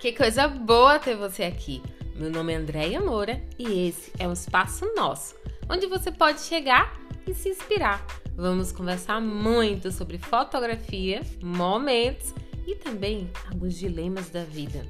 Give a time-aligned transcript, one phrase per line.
[0.00, 1.82] Que coisa boa ter você aqui.
[2.14, 5.34] Meu nome é Andréia Moura e esse é um espaço nosso,
[5.68, 6.96] onde você pode chegar
[7.26, 8.06] e se inspirar.
[8.36, 12.32] Vamos conversar muito sobre fotografia, momentos
[12.64, 14.86] e também alguns dilemas da vida.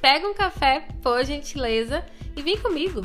[0.00, 2.02] Pega um café, por gentileza,
[2.34, 3.02] e vem comigo.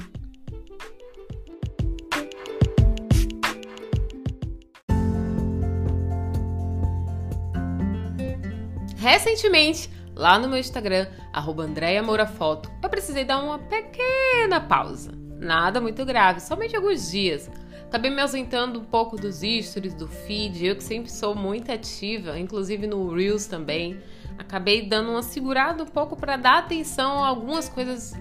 [8.95, 15.11] Recentemente, lá no meu Instagram, @andreamourafoto, eu precisei dar uma pequena pausa.
[15.39, 17.49] Nada muito grave, somente alguns dias.
[17.87, 22.37] Acabei me ausentando um pouco dos stories, do feed, eu que sempre sou muito ativa,
[22.39, 23.99] inclusive no Reels também.
[24.37, 28.13] Acabei dando uma segurada um pouco para dar atenção a algumas coisas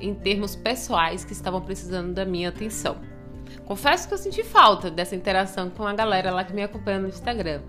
[0.00, 2.96] em termos pessoais que estavam precisando da minha atenção.
[3.64, 7.08] Confesso que eu senti falta dessa interação com a galera lá que me acompanha no
[7.08, 7.62] Instagram.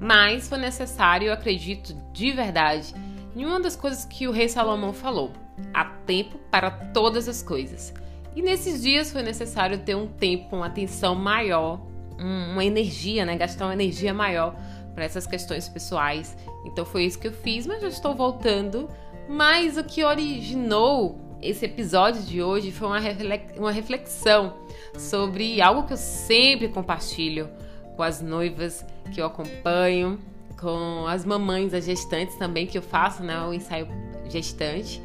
[0.00, 2.94] Mas foi necessário, eu acredito de verdade,
[3.34, 5.32] em uma das coisas que o rei Salomão falou:
[5.72, 7.92] há tempo para todas as coisas.
[8.34, 11.80] E nesses dias foi necessário ter um tempo, uma atenção maior,
[12.18, 13.36] uma energia, né?
[13.36, 14.56] Gastar uma energia maior
[14.94, 16.36] para essas questões pessoais.
[16.64, 18.88] Então foi isso que eu fiz, mas já estou voltando.
[19.28, 24.54] Mas o que originou esse episódio de hoje foi uma reflexão
[24.98, 27.48] sobre algo que eu sempre compartilho
[27.96, 30.18] com as noivas que eu acompanho,
[30.64, 33.86] com as mamães, as gestantes também que eu faço, né, o ensaio
[34.30, 35.02] gestante.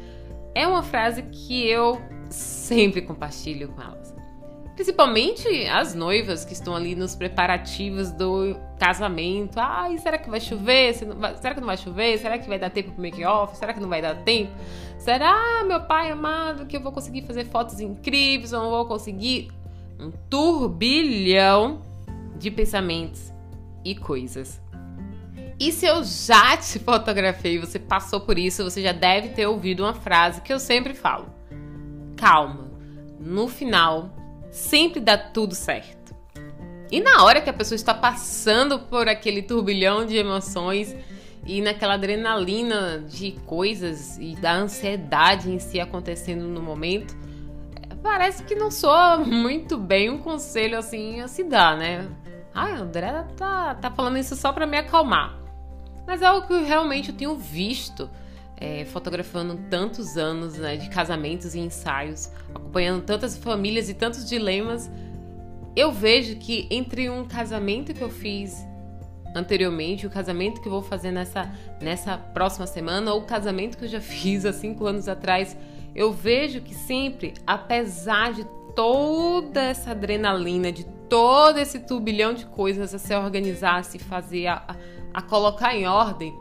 [0.54, 4.14] É uma frase que eu sempre compartilho com elas.
[4.74, 9.58] Principalmente as noivas que estão ali nos preparativos do casamento.
[9.58, 10.94] Ai, será que vai chover?
[10.94, 12.16] Será que não vai chover?
[12.16, 13.54] Será que vai dar tempo pro make-off?
[13.58, 14.50] Será que não vai dar tempo?
[14.98, 18.54] Será, meu pai amado, que eu vou conseguir fazer fotos incríveis?
[18.54, 19.52] Ou não vou conseguir?
[20.00, 21.82] Um turbilhão
[22.38, 23.30] de pensamentos
[23.84, 24.62] e coisas.
[25.60, 29.82] E se eu já te fotografei, você passou por isso, você já deve ter ouvido
[29.82, 31.26] uma frase que eu sempre falo:
[32.16, 32.70] calma,
[33.20, 34.10] no final
[34.50, 36.14] sempre dá tudo certo.
[36.90, 40.96] E na hora que a pessoa está passando por aquele turbilhão de emoções
[41.46, 47.14] e naquela adrenalina de coisas e da ansiedade em si acontecendo no momento,
[48.02, 52.08] parece que não soa muito bem um conselho assim a se dar, né?
[52.52, 55.39] Ai, a André tá, tá falando isso só para me acalmar.
[56.10, 58.10] Mas é algo que realmente eu tenho visto
[58.56, 64.90] é, fotografando tantos anos né, de casamentos e ensaios, acompanhando tantas famílias e tantos dilemas.
[65.76, 68.56] Eu vejo que entre um casamento que eu fiz
[69.36, 71.48] anteriormente, o casamento que eu vou fazer nessa,
[71.80, 75.56] nessa próxima semana, ou o casamento que eu já fiz há cinco anos atrás,
[75.94, 78.44] eu vejo que sempre, apesar de
[78.74, 84.48] toda essa adrenalina, de todo esse turbilhão de coisas a se organizar, a se fazer,
[84.48, 84.76] a,
[85.20, 86.34] colocar em ordem,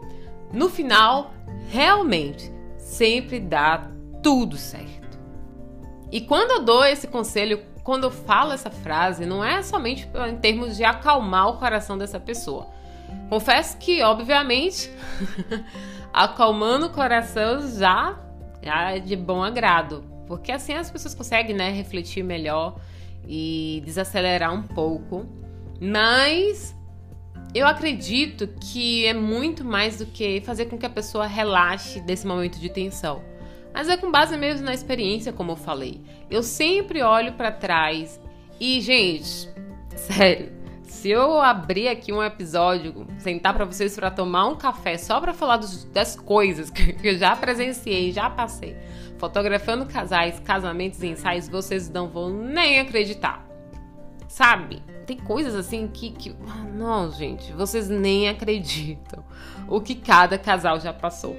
[0.52, 1.34] no final,
[1.70, 3.90] realmente, sempre dá
[4.24, 5.20] tudo certo.
[6.12, 10.36] E quando eu dou esse conselho, quando eu falo essa frase, não é somente em
[10.38, 12.68] termos de acalmar o coração dessa pessoa.
[13.30, 14.92] Confesso que, obviamente,
[16.12, 18.20] acalmando o coração já,
[18.62, 22.80] já é de bom agrado, porque assim as pessoas conseguem né, refletir melhor
[23.28, 25.26] e desacelerar um pouco.
[25.80, 26.76] Mas
[27.54, 32.28] eu acredito que é muito mais do que fazer com que a pessoa relaxe desse
[32.28, 33.24] momento de tensão.
[33.74, 36.02] Mas é com base mesmo na experiência, como eu falei.
[36.30, 38.20] Eu sempre olho para trás
[38.60, 39.50] e, gente,
[39.96, 40.52] sério,
[40.84, 45.34] se eu abrir aqui um episódio, sentar para vocês para tomar um café só para
[45.34, 48.76] falar dos, das coisas que eu já presenciei, já passei,
[49.18, 53.48] fotografando casais, casamentos e ensaios, vocês não vão nem acreditar.
[54.28, 54.84] Sabe?
[55.10, 56.36] Tem coisas assim que, que.
[56.72, 59.24] Não, gente, vocês nem acreditam
[59.68, 61.36] o que cada casal já passou.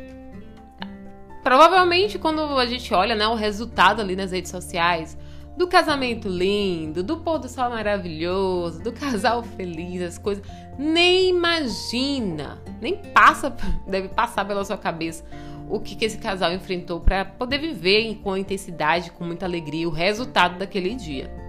[1.40, 5.16] Provavelmente, quando a gente olha né, o resultado ali nas redes sociais,
[5.56, 10.44] do casamento lindo, do pôr do sol maravilhoso, do casal feliz, as coisas,
[10.76, 13.56] nem imagina, nem passa,
[13.86, 15.24] deve passar pela sua cabeça
[15.68, 19.92] o que, que esse casal enfrentou para poder viver com intensidade, com muita alegria, o
[19.92, 21.39] resultado daquele dia.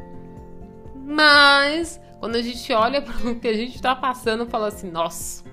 [1.11, 5.43] Mas quando a gente olha para o que a gente está passando, fala assim: nossa,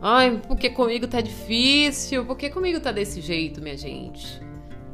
[0.00, 4.42] ai, porque comigo tá difícil, porque comigo tá desse jeito, minha gente.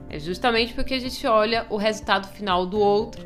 [0.09, 3.25] É justamente porque a gente olha o resultado final do outro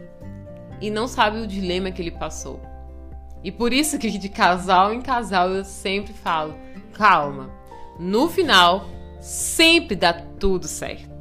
[0.83, 2.61] e não sabe o dilema que ele passou.
[3.43, 6.55] E por isso que de casal em casal eu sempre falo:
[6.93, 7.51] calma,
[7.99, 8.87] no final
[9.19, 11.14] sempre dá tudo certo.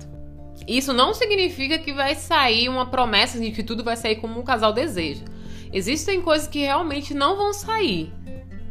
[0.67, 4.43] Isso não significa que vai sair uma promessa de que tudo vai sair como um
[4.43, 5.23] casal deseja.
[5.71, 8.13] Existem coisas que realmente não vão sair.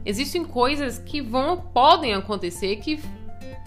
[0.05, 3.01] Existem coisas que vão podem acontecer que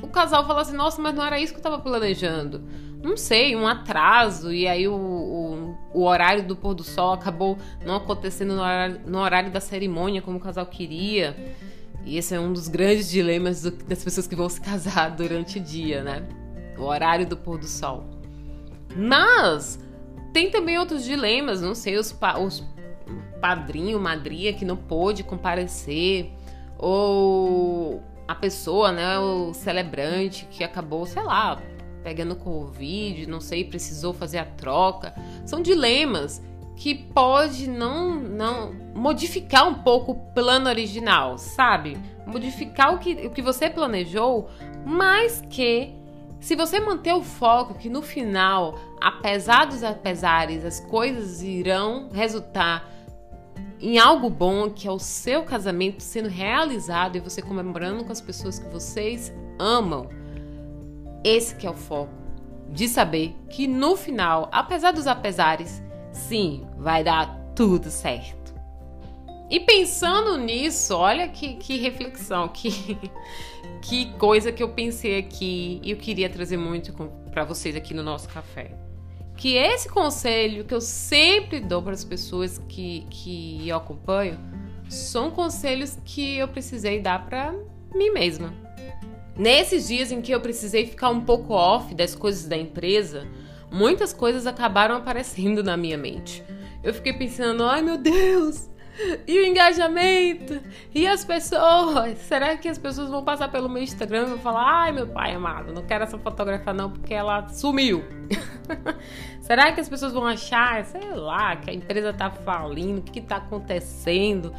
[0.01, 2.63] o casal fala assim: nossa, mas não era isso que eu tava planejando.
[3.01, 7.55] Não sei, um atraso, e aí o, o, o horário do pôr do sol acabou
[7.85, 11.35] não acontecendo no horário, no horário da cerimônia como o casal queria.
[12.03, 15.61] E esse é um dos grandes dilemas das pessoas que vão se casar durante o
[15.61, 16.23] dia, né?
[16.77, 18.14] O horário do pôr do sol.
[18.95, 19.79] Mas
[20.33, 22.63] tem também outros dilemas, não sei, os, pa, os
[23.41, 26.31] padrinho, madrinha que não pôde comparecer,
[26.77, 31.61] ou a pessoa, né, o celebrante que acabou, sei lá,
[32.03, 35.13] pegando Covid, não sei, precisou fazer a troca.
[35.45, 36.41] São dilemas
[36.75, 41.97] que pode não não modificar um pouco o plano original, sabe?
[42.27, 44.49] Modificar o que, o que você planejou,
[44.85, 45.93] mas que
[46.45, 52.87] se você manter o foco que no final, apesar dos apesares, as coisas irão resultar
[53.81, 58.21] em algo bom, que é o seu casamento sendo realizado e você comemorando com as
[58.21, 60.07] pessoas que vocês amam.
[61.23, 62.13] Esse que é o foco
[62.69, 65.81] de saber que no final, apesar dos apesares,
[66.11, 68.44] sim, vai dar tudo certo.
[69.49, 72.97] E pensando nisso, olha que, que reflexão, que,
[73.81, 76.91] que coisa que eu pensei aqui e eu queria trazer muito
[77.31, 78.71] para vocês aqui no nosso café.
[79.37, 84.39] Que esse conselho que eu sempre dou para as pessoas que, que eu acompanho
[84.89, 87.53] são conselhos que eu precisei dar para
[87.93, 88.53] mim mesma.
[89.37, 93.27] Nesses dias em que eu precisei ficar um pouco off das coisas da empresa,
[93.69, 96.43] muitas coisas acabaram aparecendo na minha mente.
[96.81, 98.69] Eu fiquei pensando, ai meu Deus,
[99.27, 100.61] e o engajamento?
[100.93, 102.17] E as pessoas?
[102.27, 105.33] Será que as pessoas vão passar pelo meu Instagram e vão falar, ai meu pai
[105.33, 108.03] amado, não quero essa fotógrafa não porque ela sumiu?
[109.41, 113.21] Será que as pessoas vão achar, sei lá, que a empresa tá falindo, o que,
[113.21, 114.53] que tá acontecendo?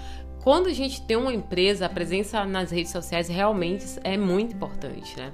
[0.46, 5.18] Quando a gente tem uma empresa, a presença nas redes sociais realmente é muito importante,
[5.18, 5.32] né?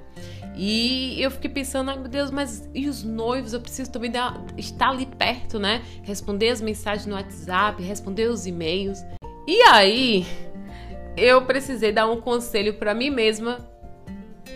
[0.55, 3.53] E eu fiquei pensando, ai meu Deus, mas e os noivos?
[3.53, 5.83] Eu preciso também dar, estar ali perto, né?
[6.01, 9.05] Responder as mensagens no WhatsApp, responder os e-mails.
[9.47, 10.25] E aí,
[11.15, 13.59] eu precisei dar um conselho para mim mesma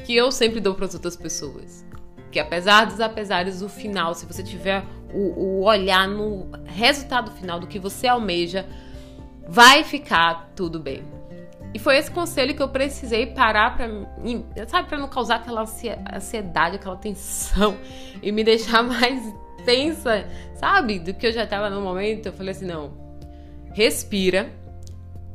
[0.06, 1.86] que eu sempre dou para as outras pessoas.
[2.32, 4.84] Que apesar dos apesares, o final, se você tiver
[5.14, 8.68] o, o olhar no resultado final do que você almeja,
[9.48, 11.04] vai ficar tudo bem.
[11.74, 13.88] E foi esse conselho que eu precisei parar para,
[14.68, 17.78] sabe, para não causar aquela ansiedade, aquela tensão
[18.22, 19.22] e me deixar mais
[19.66, 22.28] tensa, sabe, do que eu já estava no momento.
[22.28, 22.94] Eu falei assim, não.
[23.74, 24.52] Respira,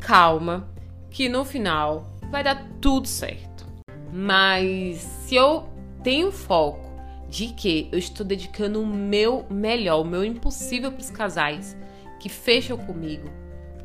[0.01, 0.69] calma,
[1.11, 3.67] que no final vai dar tudo certo.
[4.13, 5.69] Mas se eu
[6.03, 6.91] tenho foco
[7.29, 11.77] de que eu estou dedicando o meu melhor, o meu impossível para os casais
[12.19, 13.42] que fecham comigo,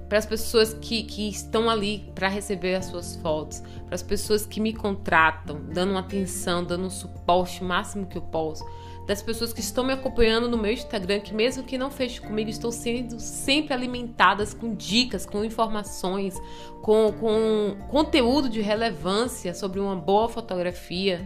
[0.07, 4.45] para as pessoas que, que estão ali para receber as suas fotos, para as pessoas
[4.45, 8.65] que me contratam, dando uma atenção, dando um suporte máximo que eu posso,
[9.05, 12.49] das pessoas que estão me acompanhando no meu Instagram, que mesmo que não feche comigo,
[12.49, 16.35] estão sendo sempre alimentadas com dicas, com informações,
[16.81, 21.25] com, com conteúdo de relevância sobre uma boa fotografia.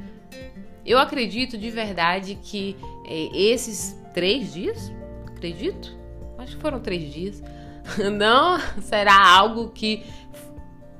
[0.86, 4.92] Eu acredito de verdade que é, esses três dias,
[5.26, 5.98] acredito,
[6.38, 7.42] acho que foram três dias,
[8.18, 10.06] não será algo que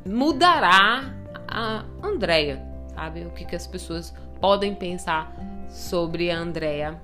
[0.06, 1.14] mudará
[1.48, 2.62] a Andrea,
[2.94, 3.26] sabe?
[3.26, 5.36] O que, que as pessoas podem pensar
[5.70, 7.02] sobre a Andrea,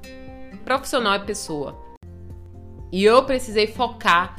[0.65, 1.77] profissional e pessoa.
[2.91, 4.35] E eu precisei focar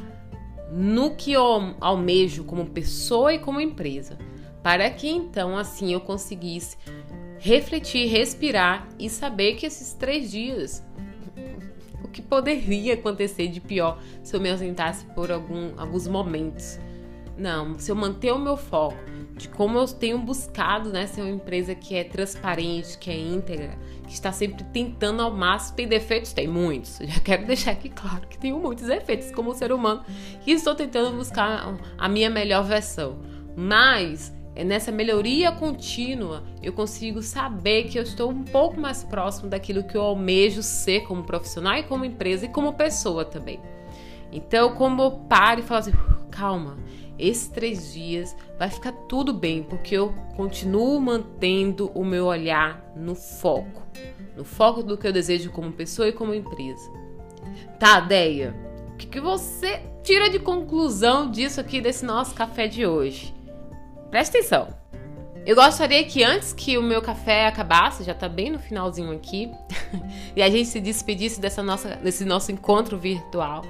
[0.71, 4.19] no que eu almejo como pessoa e como empresa,
[4.63, 6.77] para que então assim eu conseguisse
[7.39, 10.85] refletir, respirar e saber que esses três dias
[12.19, 16.77] que poderia acontecer de pior se eu me ausentasse por algum, alguns momentos.
[17.37, 18.97] Não, se eu manter o meu foco
[19.37, 23.79] de como eu tenho buscado né, ser uma empresa que é transparente, que é íntegra,
[24.05, 25.77] que está sempre tentando ao máximo.
[25.77, 26.33] Tem defeitos?
[26.33, 26.99] Tem muitos.
[27.01, 30.03] já quero deixar aqui claro que tenho muitos defeitos como ser humano
[30.45, 33.21] e estou tentando buscar a minha melhor versão.
[33.57, 34.35] Mas
[34.65, 39.97] nessa melhoria contínua eu consigo saber que eu estou um pouco mais próximo daquilo que
[39.97, 43.61] eu almejo ser como profissional e como empresa e como pessoa também.
[44.33, 45.93] Então, como eu paro e falo assim,
[46.31, 46.77] calma,
[47.19, 53.15] esses três dias vai ficar tudo bem, porque eu continuo mantendo o meu olhar no
[53.15, 53.83] foco,
[54.37, 56.91] no foco do que eu desejo como pessoa e como empresa.
[57.79, 58.55] Tá, Deia?
[58.93, 63.38] O que, que você tira de conclusão disso aqui, desse nosso café de hoje?
[64.11, 64.69] Presta atenção.
[65.47, 69.51] Eu gostaria que antes que o meu café acabasse, já tá bem no finalzinho aqui,
[70.37, 73.63] e a gente se despedisse dessa nossa, desse nosso encontro virtual,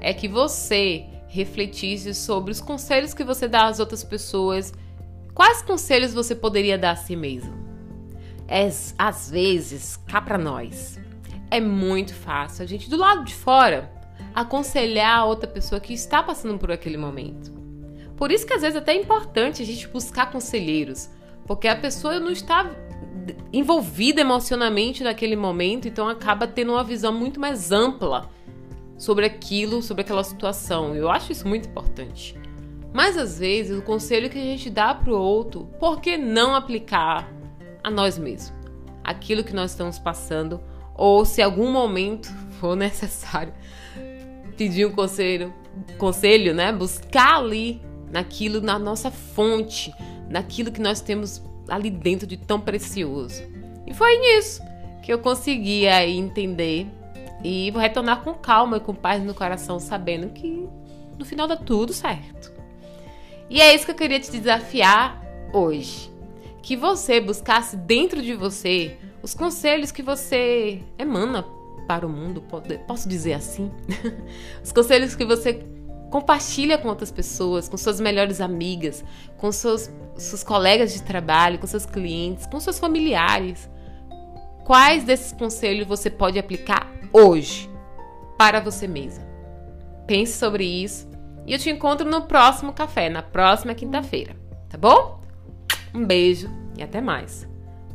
[0.00, 4.72] é que você refletisse sobre os conselhos que você dá às outras pessoas.
[5.34, 7.68] Quais conselhos você poderia dar a si mesmo?
[8.48, 8.66] é,
[8.98, 10.98] às vezes, cá para nós,
[11.50, 13.92] é muito fácil a gente, do lado de fora,
[14.34, 17.52] aconselhar a outra pessoa que está passando por aquele momento.
[18.18, 21.08] Por isso que às vezes é até importante a gente buscar conselheiros,
[21.46, 22.68] porque a pessoa não está
[23.52, 28.28] envolvida emocionalmente naquele momento, então acaba tendo uma visão muito mais ampla
[28.98, 30.96] sobre aquilo, sobre aquela situação.
[30.96, 32.34] Eu acho isso muito importante.
[32.92, 36.56] Mas às vezes o conselho que a gente dá para o outro, por que não
[36.56, 37.32] aplicar
[37.84, 38.52] a nós mesmos?
[39.04, 40.60] Aquilo que nós estamos passando,
[40.96, 43.54] ou se algum momento for necessário
[44.56, 45.54] pedir um conselho,
[45.96, 46.72] conselho, né?
[46.72, 49.92] Buscar ali naquilo, na nossa fonte,
[50.28, 53.42] naquilo que nós temos ali dentro de tão precioso.
[53.86, 54.62] E foi nisso
[55.02, 56.86] que eu consegui aí entender
[57.42, 60.68] e vou retornar com calma e com paz no coração, sabendo que
[61.18, 62.52] no final dá tudo certo.
[63.48, 65.22] E é isso que eu queria te desafiar
[65.52, 66.10] hoje.
[66.62, 71.42] Que você buscasse dentro de você os conselhos que você emana
[71.86, 72.44] para o mundo,
[72.86, 73.70] posso dizer assim?
[74.62, 75.54] os conselhos que você
[76.10, 79.04] compartilha com outras pessoas, com suas melhores amigas,
[79.36, 83.68] com seus, seus colegas de trabalho, com seus clientes, com seus familiares.
[84.64, 87.70] Quais desses conselhos você pode aplicar hoje
[88.36, 89.26] para você mesma?
[90.06, 91.08] Pense sobre isso
[91.46, 94.36] e eu te encontro no próximo café, na próxima quinta-feira,
[94.68, 95.20] tá bom?
[95.94, 97.48] Um beijo e até mais.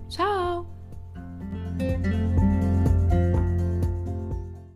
[0.09, 0.72] Tchau!